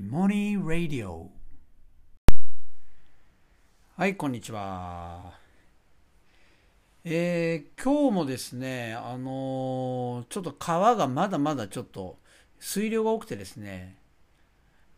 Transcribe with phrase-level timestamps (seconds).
[0.00, 1.28] モニー・ラディオ
[3.96, 5.32] はいこんにちは。
[7.04, 12.16] えー、今日もですねあのー、ちょっと川がまだまだちょっと
[12.60, 13.96] 水量が多くてですね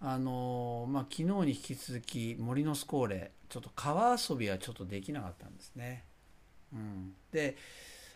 [0.03, 6.05] あのー、まあ昨日に引き続き森のスコーレちょっと川遊びはちょっとできなかったんですね。
[6.75, 7.15] うん。
[7.33, 7.57] で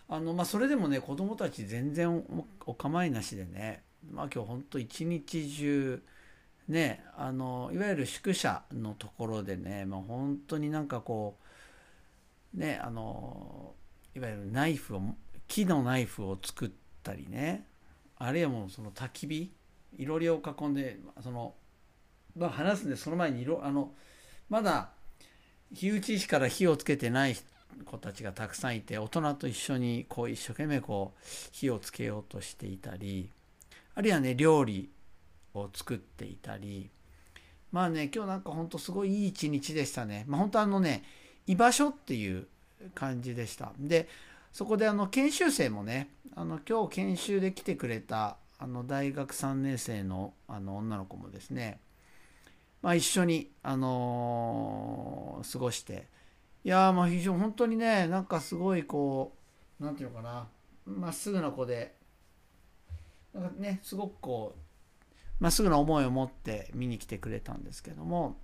[0.06, 2.22] あのまあそれでもね子供たち全然
[2.66, 6.02] お構いなしでねまあ今日ほんと一日中
[6.68, 11.37] ねあのいわゆる宿舎のところでね、まあ、本当になんかこ
[12.57, 13.75] うねあの
[14.14, 15.03] いわゆるナイフを
[15.49, 16.71] 木のナイフを作っ
[17.03, 17.67] たりね
[18.18, 19.53] あるいはもうその焚き火
[19.99, 21.54] いろりを囲んでその
[22.37, 23.93] まあ話すんでその前にいろあの
[24.49, 24.90] まだ
[25.73, 27.37] 火打ち石から火をつけてない
[27.85, 33.31] 子たちがたくさんいて大人と一緒にこう一生懸命こう火をつけようとしていたり
[33.95, 34.91] あるいはね料理
[35.55, 36.91] を作っていたり
[37.72, 40.25] まあね今日なんかほんとすごいいい一日でしたね。
[40.28, 41.03] まあ本当あのね
[41.47, 42.47] 居場所っていう
[42.95, 43.73] 感じでした。
[43.78, 44.09] で
[44.53, 51.81] そこであの研修生もねあの今日研修で来てくれたあの大学3年生のあの女の子もですね
[52.81, 56.06] まあ一緒にあのー、過ごして
[56.62, 59.34] いやまあ非常に本当にねなんかすごいこ
[59.81, 60.47] う何て言うのかな
[60.87, 61.97] まっすぐな子で
[63.34, 64.64] なんかねすごくこう
[65.41, 68.39] まっすぐな思いを持って見に来てくれたんですけども、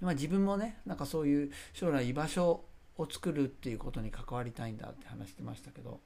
[0.00, 2.64] まあ、自分もねなんかそういう将来居場所
[2.98, 6.00] を作るっていうことに関わりたいんだって話してましたけど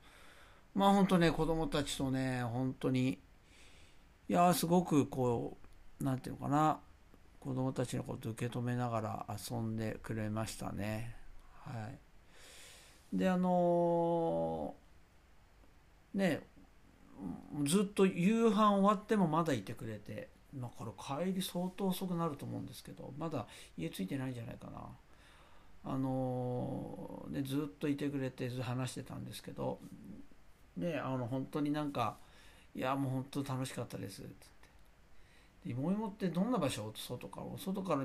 [0.74, 3.18] まあ本当ね子供たちとね本当に
[4.28, 5.56] いやすごくこ
[6.00, 6.78] う何て言うのかな
[7.40, 11.16] 子供たちのこと受け止めながら遊んでくれましたね。
[11.64, 11.88] は
[13.12, 13.16] い。
[13.16, 16.40] であのー、ね
[17.64, 23.46] ずっと夕飯終わってもまだいてくれてだから帰り相当遅くなると思うんですけどまだ
[23.76, 24.80] 家着いてないんじゃないかな。
[25.82, 29.78] あのねずっといてくれてずっと話してたんですけど
[30.76, 32.18] ねあの本当になんか
[32.74, 34.30] いやもう本当楽しかったですって
[35.64, 36.92] 言って「芋芋ってどんな場所？
[36.94, 38.04] 外から外から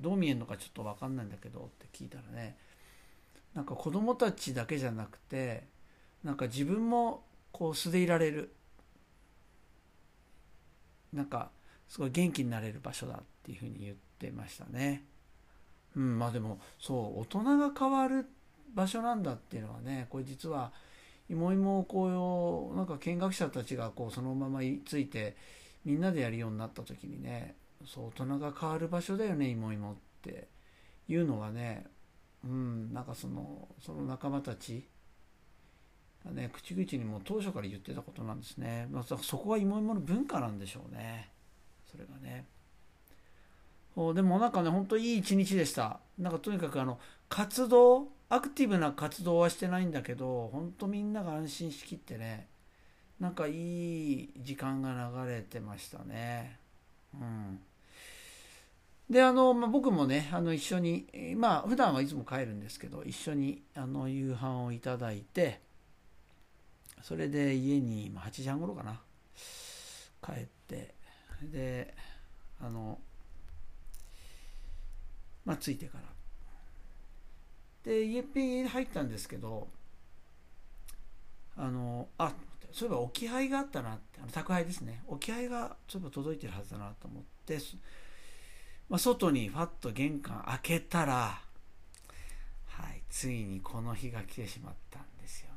[0.00, 2.56] どう見えるのかちょっと分かんないんだけど」って聞いたらね
[3.54, 5.68] なんか子供たちだけじゃなくて
[6.24, 7.22] なんか自分も
[7.52, 8.54] こう素でいられる
[11.12, 11.50] なんか
[11.88, 15.04] すごい元気になれる場所だっていうふうに言ってましたね。
[15.96, 18.26] うん、まあでもそう大人が変わる
[18.74, 20.72] 場所なんだっていうのはねこれ実は
[21.28, 25.36] 芋芋をこうなんか見学者たちがこうそのままついて
[25.84, 30.48] みんなでやるようになった時にねそう大人が変わる場所だよね芋芋って
[31.08, 31.86] いうのはね
[32.44, 34.84] うんなんかそのその仲間たち
[36.26, 38.88] ね、口々にも当初から言ってたことなんですね。
[38.90, 41.30] まあ、そこは芋芋の文化なんでしょうね。
[41.90, 42.46] それがね。
[44.14, 46.00] でもなんかね、本当いい一日でした。
[46.18, 46.98] なんかとにかくあの、
[47.28, 52.48] 活動、アクティブな活動はしてないんだけど、本当みんなが安心しきってね、
[53.18, 56.58] なんかいい時間が流れてましたね。
[57.14, 57.60] うん。
[59.10, 65.60] で、あの、まあ、僕もね、あの、一緒に、まあ、普段はいつも帰るんですけど、一緒に、あの、夕飯をいただいて、
[67.02, 69.00] それで家に8時半頃かな。
[70.22, 70.94] 帰って
[71.42, 71.94] で
[72.60, 72.98] あの
[75.44, 76.04] まあ着いてから。
[77.84, 79.68] で家っぺん入ったんですけど
[81.56, 82.34] あのあ
[82.72, 84.20] そういえば置き配があったなって。
[84.22, 85.02] あの宅配ですね。
[85.06, 87.58] 置き配がそういえば届いてるはずだなと思って、
[88.88, 91.40] まあ、外にファッと玄関開けたら
[92.66, 95.00] はいついにこの日が来てしまった。
[95.00, 95.50] んですよ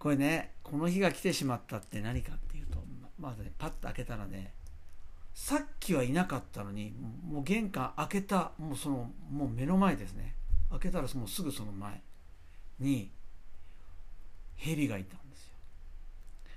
[0.00, 2.78] これねこの日が来てしまったって何かっていうと
[3.20, 4.54] まずねパッと開けたらね
[5.34, 6.92] さっきはいなかったのに
[7.28, 10.34] もう玄関開けたもうそのもう目の前ですね。
[10.70, 12.00] 開けたらもうすぐその前
[12.78, 13.10] に
[14.56, 15.54] 蛇がいたんですよ。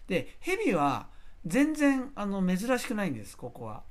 [0.08, 1.08] で蛇は
[1.46, 3.84] 全然あの珍しくないんですここは。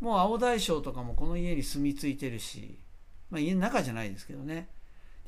[0.00, 2.78] もう青大将とかもこの家に住み着いてるし、
[3.30, 4.68] まあ、家の中じゃないですけどね。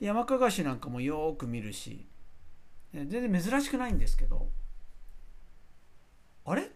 [0.00, 2.06] 山かがしなんかもよーく見るし
[2.94, 4.48] 全然珍しくないんですけど
[6.44, 6.70] あれ？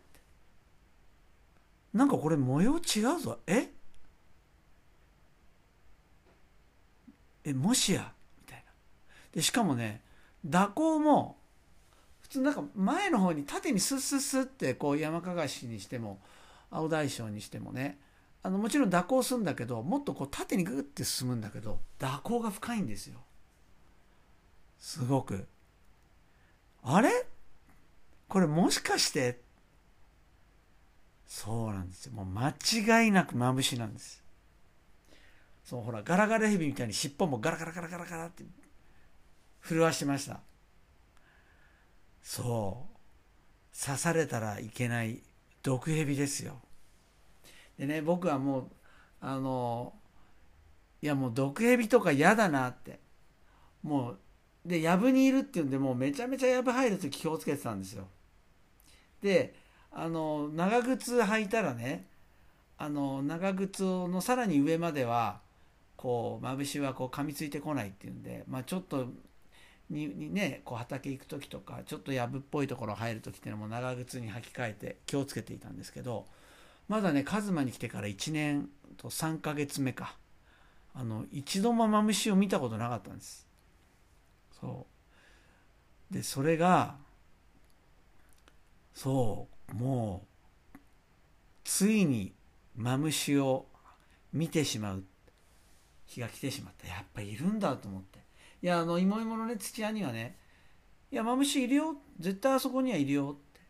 [1.95, 3.39] なんかこれ模様違うぞ。
[3.47, 3.69] え？
[7.45, 8.13] えもしや？
[8.41, 8.65] みたいな。
[9.33, 10.03] でしかもね
[10.43, 11.37] 蛇行も
[12.21, 16.21] 普通なんか前の方に縦にスッスッスッってこう山かがしにしても
[16.71, 17.99] 青大将にしてもね
[18.43, 23.19] あのもちろん蛇行するんだけどもっとこう縦にグッて進むんだけど蛇行が深いんですよ。
[24.79, 25.47] すごく。
[26.83, 27.11] あれ？
[28.29, 29.41] これもしかして？
[31.27, 32.13] そうなんですよ。
[32.13, 34.23] もう間違いなくまぶしなんです。
[35.65, 38.45] そうほらガラガラヘビみたいに尻尾もガラガラガラガラガラって
[39.63, 40.41] 震わしてました。
[42.23, 43.85] そう。
[43.87, 45.23] 刺されたらいけない
[45.63, 46.61] 毒蛇ですよ。
[47.79, 48.71] でね僕はもう
[49.21, 49.93] あの
[51.03, 52.99] いやもう毒蛇とか嫌だなって。
[53.83, 54.19] もう
[54.65, 58.07] で藪にいるっていうんでもうめちゃめちゃ藪入ると気をつけてたんですよ。
[59.23, 59.55] で
[59.93, 62.07] あの長靴履いたらね
[62.79, 65.41] あの長靴のさらに上までは
[65.97, 69.07] こうまぶしはこう噛みついてこないっていうんで、まあ、ちょっと
[69.91, 76.27] ににねこう畑行く時とかちょっと藪っぽいところ入る時っていうのも長靴に履き替えて気をつけていたんですけど
[76.89, 80.17] まだねカズマに来てから1年と3ヶ月目か。
[80.95, 83.47] あの一度もマムシを見たことなかったんです。
[84.61, 84.87] そ
[86.11, 86.15] う。
[86.15, 86.97] でそれが
[88.95, 90.27] そうも
[90.75, 90.79] う
[91.65, 92.35] ついに
[92.77, 93.67] マムシを
[94.33, 95.05] 見てしまう
[96.07, 96.89] 日が来てしまった。
[96.89, 98.19] やっぱいるんだと思って。
[98.63, 100.37] いやあの芋芋のね土屋にはね
[101.11, 101.97] いやマムシいるよ。
[102.19, 103.61] 絶対あそこにはいるよって。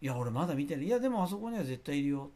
[0.00, 0.88] いや俺まだ見てない。
[0.88, 2.30] やでもあそこには絶対いるよ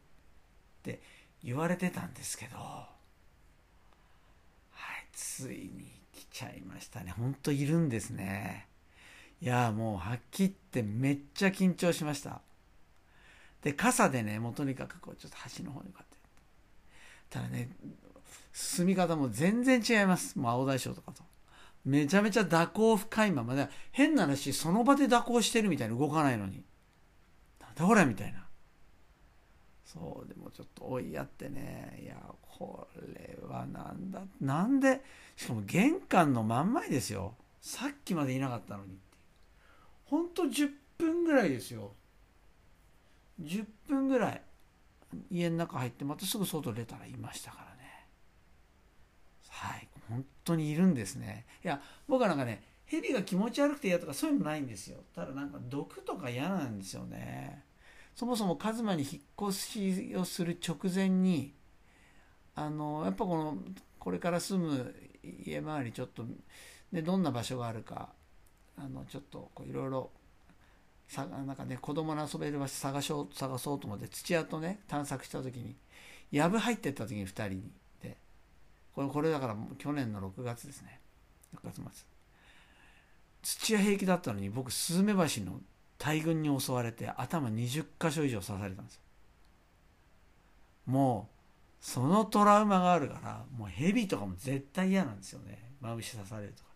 [0.81, 1.01] って
[1.45, 2.57] 言われてたんですけど。
[2.57, 2.89] は
[4.73, 5.92] いついに。
[6.33, 7.13] ちゃいましたね。
[7.17, 8.69] ほんといるんですね。
[9.41, 12.41] いやもうはっきり言ってめっちゃ緊張しました。
[13.63, 16.17] で傘でねもうとにかくこうちょっと端の方にこうやって。
[17.31, 17.71] ただね
[18.53, 20.39] 進み方も全然違います。
[20.39, 21.23] もう青大将とかと。
[21.85, 23.55] めちゃめちゃ蛇行深いまま。
[23.55, 26.65] で変な話その場で蛇行してるみたいに動かないのに。
[27.61, 28.47] なんだこれみたいな。
[29.85, 32.01] そうでもちょっと追いやってね。
[32.03, 33.22] いやこれ
[33.67, 35.03] なんだなんで
[35.37, 37.35] しかも玄関の真ん前ですよ。
[37.61, 39.01] さっきまでいなかったのにって
[40.05, 41.93] ほんと10分ぐらいですよ。
[43.43, 44.43] 10分ぐらい。
[45.31, 48.07] 家の中入ってまたすぐ外出たらいましたからね。
[49.49, 51.47] はい本当にいるんですね。
[51.65, 54.99] いや僕はなんかね蛇が気持ち悪くて嫌とかそういうのないんですよ。
[55.15, 57.65] ただなんか毒とか嫌なんですよね。
[58.15, 61.55] そもそもカズマに引っ越しをする直前に
[62.55, 63.57] あのやっぱこの
[63.99, 66.25] これから住む家周りちょっと
[66.93, 68.11] でどんな場所があるか
[68.77, 70.11] あのちょっといろいろ
[71.09, 75.77] さなんかね子供の遊べる場所探しう探そうと思って土屋とね探索した時に
[76.33, 77.71] 藪入ってった時に2人に。
[78.03, 78.17] で
[78.95, 81.01] これこれだから去年の6月ですね。
[81.55, 81.85] 6月末。
[83.43, 85.61] 土屋平気だったのに僕スズメバシの
[85.99, 89.01] 大群に襲われて頭20箇所以上刺されたんですよ。
[90.87, 91.42] もう
[91.83, 95.59] そのトラウマがあるからもう蛇とかも絶対嫌なんですよね。
[95.81, 96.71] まぶし刺されるとか。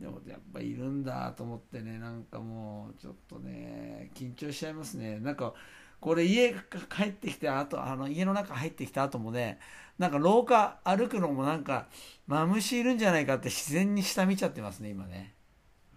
[0.00, 5.20] でもやっぱいるんだと思ってねなんかもうちょっとね緊張しちゃいますね。
[5.20, 5.54] なんか
[6.00, 9.60] これ家帰ってきてあとあの家の中入ってきた後もね
[9.98, 11.86] なんか廊下歩くのもなんか
[12.26, 15.32] マムシいるんじゃないかって自然に下見ちゃってますね今ね。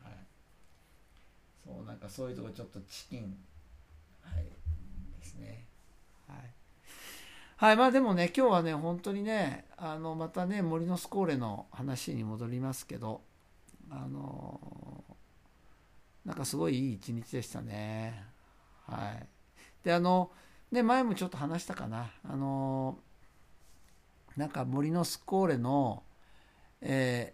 [0.03, 0.13] はい。
[1.65, 3.35] そうなんかそういうとこちょっとチキン。
[4.21, 4.45] はい
[5.19, 5.65] ですね
[6.27, 6.53] はい
[7.59, 13.19] はいまあでもね今日はね本当にねあのまたね森のスコーレの話に戻りますけど
[13.89, 15.03] あの
[16.23, 18.23] なんかすごいいい一日でしたね。
[18.85, 19.27] はい。
[19.83, 20.31] であの
[20.71, 22.11] ね前もちょっと話したかな。
[22.23, 22.97] あの
[24.37, 26.03] なんか森のスコーレの
[26.79, 27.33] え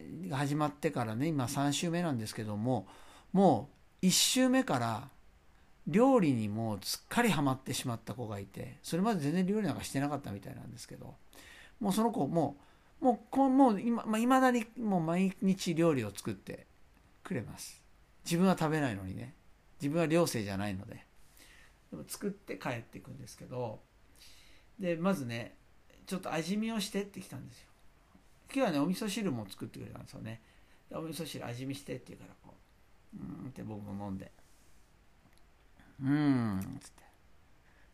[0.00, 2.88] ー、始まってからね今3週目なんですけども
[3.32, 3.70] も
[4.02, 5.08] う1周目から
[5.86, 11.14] 料理にもうすっかりハマってしまった子がいてそれまで全然料理なんかしてなかったみたいなんですけど
[11.80, 12.56] もうその子も
[13.00, 16.66] うもうこもう今、まあ、未だにもう毎日料理を作って
[17.24, 17.82] くれます。
[18.24, 19.34] 自分は食べないのにね。
[19.80, 21.04] 自分は寮生じゃないので。
[21.90, 23.80] でも作って帰っていくんですけど
[24.78, 25.56] でまずね
[26.06, 27.66] ちょっと味見をしてってきたんですよ。
[28.54, 30.40] 今日はねお味噌汁も作ってくれたんですよね。
[30.92, 32.54] お味噌汁味見してって言うからこ
[33.14, 34.30] ううんって僕も飲んで。
[36.00, 36.78] うん。
[36.80, 37.02] つって。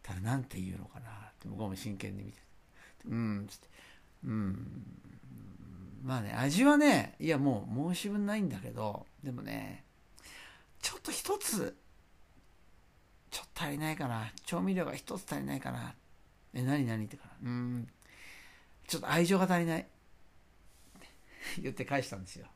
[0.03, 1.11] ただなんて言うのかな。
[1.11, 2.39] って僕も真剣に見て
[3.07, 3.47] うん。
[3.49, 3.69] つって。
[4.25, 4.85] うん。
[6.03, 9.85] まあね味はねいやもう申し分ないんだけどでもね
[10.81, 11.77] ちょっと一つ
[13.31, 14.33] ちょっと足りないかな。
[14.45, 15.95] 調味料が一つ足りないかな。
[16.55, 17.89] え何何ってからうん。
[18.87, 19.87] ちょっと愛情が足りない。
[21.61, 22.47] 言って返したんですよ。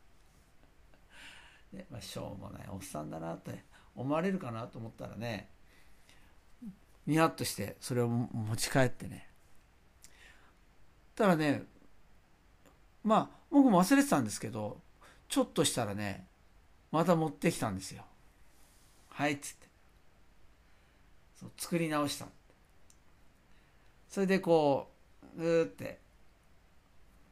[1.73, 3.65] で、まあ、しょうもないおっさんだなって。
[3.95, 5.49] 思われるかなと思ったらね
[7.07, 9.29] ニヤッとしてそれを持ち帰ってね。
[11.15, 11.65] ただね
[13.05, 14.81] まあ僕も忘れてたんですけど
[15.29, 16.27] ちょっとしたらね
[16.91, 18.05] また持ってきたんですよ。
[19.09, 19.69] はいっつって。
[21.35, 22.27] そう作り直した
[24.09, 24.93] それでこ
[25.37, 25.99] ううーって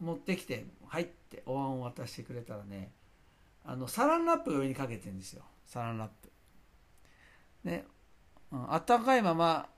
[0.01, 2.91] 持ってきて「はい」ってお椀を渡してくれたらね
[3.65, 5.45] あのサランラップが上にかけてるんですよ。
[5.67, 6.30] サランラップ。
[7.65, 7.85] ね、
[8.53, 9.69] うん、あったかいまま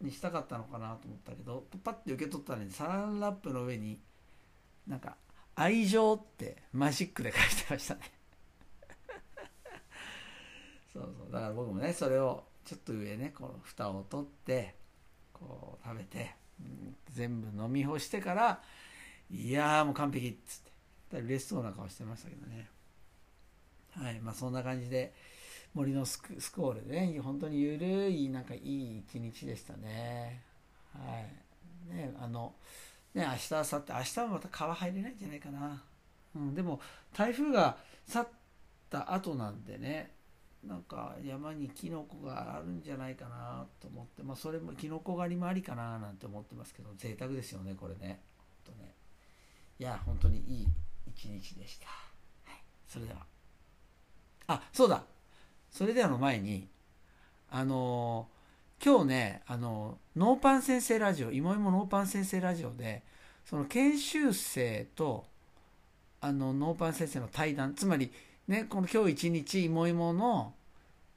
[0.00, 4.00] にしたかったのかなと思ったけどパッて受け取ったらねサランラップの上に
[4.86, 5.16] なんか
[5.54, 8.00] 「愛情」ってマジックで書いてましたね。
[10.92, 11.32] そうそう。
[11.32, 14.76] だから僕もねそれをちょっと上ねこの蓋を取って
[15.32, 18.62] こう食べて、うん、全部飲み干してから
[19.30, 20.68] いやもう完璧っつって。
[21.16, 22.68] 嬉しそうな顔してましたけどね。
[23.96, 24.20] はい。
[24.20, 25.14] まあそんな感じで
[25.74, 27.20] 森のスクスコールでね。
[27.20, 30.42] 本当にゆるいなんかいい一日でしたね。
[30.92, 31.48] はい。
[31.88, 32.54] ねあの
[33.14, 35.82] ね明日明後日明日はまた川入れないんじゃないかな、
[36.36, 36.80] うん、でも
[37.16, 38.28] 台風が去っ
[38.90, 40.12] た後なんでね
[40.66, 48.20] なんか山にキノコがあるんじゃないかなと思ってまあそれもキノコ狩りもありかななんて思ってますけど贅沢ですよねこれね。
[48.78, 48.94] ね。
[49.78, 50.68] いや本当にいい
[51.06, 53.20] 一日でした、はい、それでは。
[54.48, 55.02] あそうだ。
[55.70, 56.68] それではの前に
[57.50, 58.28] あの
[58.84, 63.02] 今日ねあのノーパン先生ラジオいもいもノーパン先生ラジオで
[63.44, 65.24] その研修生と
[66.20, 68.12] あのノーパン先生の対談つまり
[68.46, 70.54] ねこの今日一日いもいもの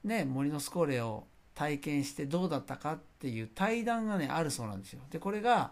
[0.04, 5.02] ね森のスコーレを体験してどうだったかっていう対談がねあるそうなんですよ。
[5.12, 5.72] でこれが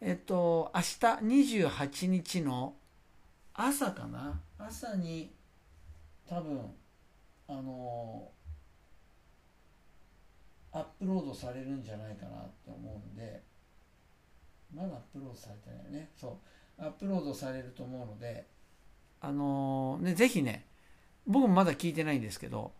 [0.00, 0.86] えっと明日
[1.66, 2.74] 28日の
[3.54, 4.40] 朝かな？
[4.58, 5.32] 朝に
[6.28, 6.60] 多分
[7.48, 8.30] あの
[10.72, 13.42] アップロードされるんじゃないかなって思うんで
[14.74, 16.10] まだアップロードされてないよね。
[16.16, 16.82] そう。
[16.82, 18.46] アップロードされると思うので
[19.20, 20.66] あのねぜひね
[21.26, 22.72] 僕もまだ聞いてないんですけど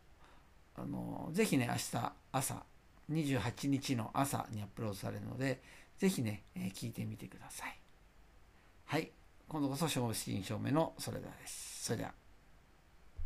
[0.75, 2.65] あのぜひね明日朝
[3.11, 5.61] 28日の朝にアップロードされるので
[5.99, 7.79] ぜひね、え、聞いてみてください。
[8.87, 9.11] はい。
[9.49, 11.85] 今度こそ正真正銘のそれではです。
[11.85, 12.13] それでは。